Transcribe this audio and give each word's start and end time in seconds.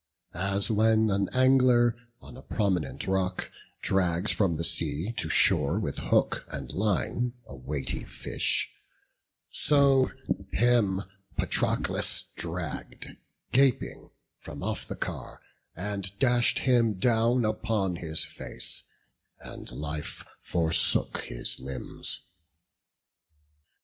As 0.33 0.71
when 0.71 1.11
an 1.11 1.29
angler 1.31 1.95
on 2.21 2.35
a 2.35 2.41
prominent 2.41 3.05
rock 3.05 3.51
Drags 3.83 4.31
from 4.31 4.57
the 4.57 4.63
sea 4.63 5.13
to 5.17 5.29
shore 5.29 5.79
with 5.79 5.99
hook 5.99 6.43
and 6.51 6.73
line 6.73 7.33
A 7.45 7.55
weighty 7.55 8.03
fish; 8.03 8.67
so 9.51 10.09
him 10.53 11.03
Patroclus 11.37 12.23
dragg'd, 12.35 13.15
Gaping, 13.51 14.09
from 14.39 14.63
off 14.63 14.87
the 14.87 14.95
car; 14.95 15.39
and 15.75 16.17
dash'd 16.17 16.57
him 16.57 16.95
down 16.95 17.45
Upon 17.45 17.97
his 17.97 18.25
face; 18.25 18.81
and 19.39 19.69
life 19.71 20.25
forsook 20.41 21.25
his 21.25 21.59
limbs. 21.59 22.21